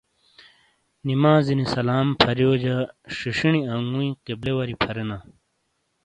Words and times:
نمازِینی 1.07 1.65
سلام 1.75 2.07
پھارِیو 2.19 2.53
جہ 2.61 2.77
شِیشینی 3.17 3.61
انگُوئی 3.73 4.09
قبلے 4.25 4.51
واری 4.55 4.75
پھَرینا۔ 4.81 5.17